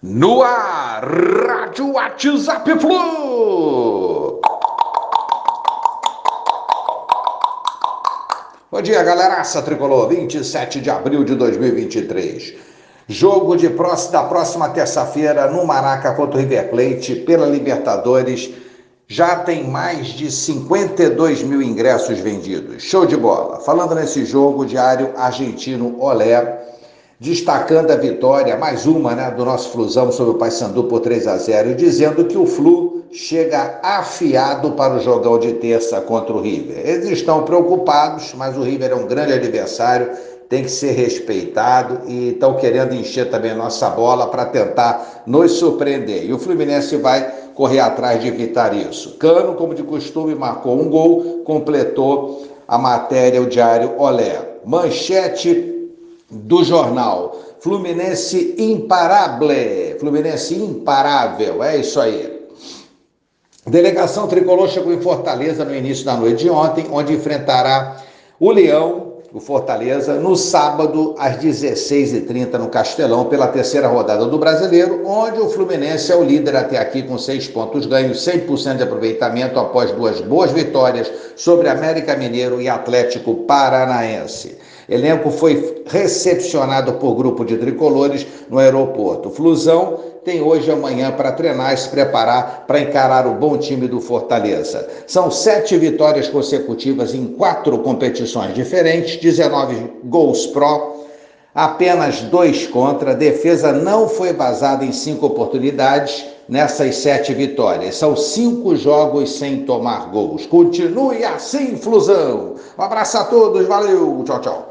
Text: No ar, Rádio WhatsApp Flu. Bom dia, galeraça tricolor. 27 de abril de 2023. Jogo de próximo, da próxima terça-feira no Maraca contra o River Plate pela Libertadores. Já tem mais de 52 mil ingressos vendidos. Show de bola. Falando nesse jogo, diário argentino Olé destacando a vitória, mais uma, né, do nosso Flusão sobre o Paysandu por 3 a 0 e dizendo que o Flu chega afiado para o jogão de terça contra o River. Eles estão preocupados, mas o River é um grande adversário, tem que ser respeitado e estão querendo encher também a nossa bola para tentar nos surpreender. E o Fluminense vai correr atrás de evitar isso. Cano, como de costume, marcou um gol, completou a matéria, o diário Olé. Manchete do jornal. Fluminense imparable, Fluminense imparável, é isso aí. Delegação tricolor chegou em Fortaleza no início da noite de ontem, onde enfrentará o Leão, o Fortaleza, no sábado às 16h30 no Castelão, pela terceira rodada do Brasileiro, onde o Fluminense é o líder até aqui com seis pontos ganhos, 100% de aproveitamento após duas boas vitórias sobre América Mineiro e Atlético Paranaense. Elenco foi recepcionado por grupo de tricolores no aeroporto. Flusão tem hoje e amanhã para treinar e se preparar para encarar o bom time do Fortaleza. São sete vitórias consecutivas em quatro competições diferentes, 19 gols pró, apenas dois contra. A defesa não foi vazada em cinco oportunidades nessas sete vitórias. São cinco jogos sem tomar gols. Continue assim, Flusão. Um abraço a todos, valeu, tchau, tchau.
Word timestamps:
No 0.00 0.44
ar, 0.44 1.02
Rádio 1.02 1.94
WhatsApp 1.94 2.70
Flu. 2.78 4.40
Bom 8.70 8.80
dia, 8.80 9.02
galeraça 9.02 9.60
tricolor. 9.60 10.08
27 10.08 10.80
de 10.80 10.88
abril 10.88 11.24
de 11.24 11.34
2023. 11.34 12.54
Jogo 13.08 13.56
de 13.56 13.70
próximo, 13.70 14.12
da 14.12 14.22
próxima 14.22 14.68
terça-feira 14.68 15.50
no 15.50 15.66
Maraca 15.66 16.14
contra 16.14 16.36
o 16.36 16.40
River 16.40 16.70
Plate 16.70 17.16
pela 17.16 17.46
Libertadores. 17.46 18.50
Já 19.08 19.40
tem 19.40 19.68
mais 19.68 20.06
de 20.06 20.30
52 20.30 21.42
mil 21.42 21.60
ingressos 21.60 22.20
vendidos. 22.20 22.84
Show 22.84 23.04
de 23.04 23.16
bola. 23.16 23.58
Falando 23.62 23.96
nesse 23.96 24.24
jogo, 24.24 24.64
diário 24.64 25.12
argentino 25.16 26.00
Olé 26.00 26.68
destacando 27.20 27.90
a 27.90 27.96
vitória, 27.96 28.56
mais 28.56 28.86
uma, 28.86 29.14
né, 29.14 29.30
do 29.30 29.44
nosso 29.44 29.70
Flusão 29.70 30.12
sobre 30.12 30.34
o 30.34 30.38
Paysandu 30.38 30.84
por 30.84 31.00
3 31.00 31.26
a 31.26 31.36
0 31.36 31.70
e 31.70 31.74
dizendo 31.74 32.24
que 32.24 32.38
o 32.38 32.46
Flu 32.46 33.02
chega 33.10 33.80
afiado 33.82 34.72
para 34.72 34.94
o 34.94 35.00
jogão 35.00 35.38
de 35.38 35.54
terça 35.54 36.00
contra 36.00 36.32
o 36.32 36.40
River. 36.40 36.78
Eles 36.86 37.08
estão 37.10 37.42
preocupados, 37.42 38.34
mas 38.34 38.56
o 38.56 38.62
River 38.62 38.92
é 38.92 38.94
um 38.94 39.06
grande 39.06 39.32
adversário, 39.32 40.10
tem 40.48 40.62
que 40.62 40.70
ser 40.70 40.92
respeitado 40.92 42.08
e 42.08 42.30
estão 42.30 42.54
querendo 42.54 42.94
encher 42.94 43.28
também 43.30 43.50
a 43.50 43.56
nossa 43.56 43.90
bola 43.90 44.28
para 44.28 44.46
tentar 44.46 45.24
nos 45.26 45.52
surpreender. 45.52 46.24
E 46.24 46.32
o 46.32 46.38
Fluminense 46.38 46.96
vai 46.96 47.34
correr 47.54 47.80
atrás 47.80 48.20
de 48.20 48.28
evitar 48.28 48.72
isso. 48.74 49.16
Cano, 49.18 49.54
como 49.54 49.74
de 49.74 49.82
costume, 49.82 50.34
marcou 50.34 50.80
um 50.80 50.88
gol, 50.88 51.42
completou 51.44 52.46
a 52.66 52.78
matéria, 52.78 53.42
o 53.42 53.46
diário 53.46 53.94
Olé. 53.98 54.60
Manchete 54.64 55.77
do 56.30 56.62
jornal. 56.64 57.36
Fluminense 57.60 58.54
imparable, 58.58 59.96
Fluminense 59.98 60.54
imparável, 60.54 61.62
é 61.62 61.78
isso 61.78 62.00
aí. 62.00 62.38
Delegação 63.66 64.26
tricolor 64.26 64.68
chegou 64.68 64.92
em 64.92 65.00
Fortaleza 65.00 65.64
no 65.64 65.74
início 65.74 66.04
da 66.04 66.16
noite 66.16 66.44
de 66.44 66.50
ontem, 66.50 66.86
onde 66.90 67.12
enfrentará 67.12 68.02
o 68.40 68.50
Leão, 68.50 69.18
o 69.32 69.40
Fortaleza, 69.40 70.14
no 70.14 70.36
sábado 70.36 71.14
às 71.18 71.36
16h30 71.36 72.54
no 72.54 72.68
Castelão, 72.68 73.26
pela 73.26 73.48
terceira 73.48 73.86
rodada 73.86 74.24
do 74.24 74.38
Brasileiro, 74.38 75.02
onde 75.06 75.38
o 75.38 75.50
Fluminense 75.50 76.10
é 76.10 76.16
o 76.16 76.24
líder 76.24 76.56
até 76.56 76.78
aqui 76.78 77.02
com 77.02 77.18
seis 77.18 77.46
pontos 77.46 77.84
ganhos, 77.84 78.24
100% 78.26 78.76
de 78.76 78.84
aproveitamento 78.84 79.58
após 79.58 79.90
duas 79.92 80.20
boas 80.22 80.50
vitórias 80.50 81.12
sobre 81.36 81.68
América 81.68 82.16
Mineiro 82.16 82.62
e 82.62 82.68
Atlético 82.68 83.34
Paranaense. 83.44 84.56
Elenco 84.88 85.30
foi 85.30 85.82
recepcionado 85.86 86.94
por 86.94 87.14
grupo 87.14 87.44
de 87.44 87.58
tricolores 87.58 88.26
no 88.48 88.58
aeroporto. 88.58 89.28
Flusão 89.28 89.98
tem 90.24 90.40
hoje 90.40 90.68
e 90.68 90.72
amanhã 90.72 91.12
para 91.12 91.32
treinar 91.32 91.74
e 91.74 91.76
se 91.76 91.88
preparar 91.88 92.64
para 92.66 92.80
encarar 92.80 93.26
o 93.26 93.34
bom 93.34 93.58
time 93.58 93.86
do 93.86 94.00
Fortaleza. 94.00 94.88
São 95.06 95.30
sete 95.30 95.76
vitórias 95.76 96.28
consecutivas 96.28 97.14
em 97.14 97.26
quatro 97.26 97.78
competições 97.78 98.54
diferentes, 98.54 99.16
19 99.16 99.92
gols 100.04 100.46
pró, 100.46 100.96
apenas 101.54 102.20
dois 102.22 102.66
contra. 102.66 103.10
A 103.10 103.14
defesa 103.14 103.72
não 103.72 104.08
foi 104.08 104.32
vazada 104.32 104.84
em 104.84 104.92
cinco 104.92 105.26
oportunidades 105.26 106.24
nessas 106.48 106.96
sete 106.96 107.34
vitórias. 107.34 107.96
São 107.96 108.16
cinco 108.16 108.74
jogos 108.74 109.38
sem 109.38 109.64
tomar 109.64 110.10
gols. 110.10 110.46
Continue 110.46 111.24
assim, 111.24 111.76
Flusão. 111.76 112.54
Um 112.78 112.82
abraço 112.82 113.18
a 113.18 113.24
todos, 113.24 113.66
valeu, 113.66 114.22
tchau, 114.24 114.40
tchau. 114.40 114.66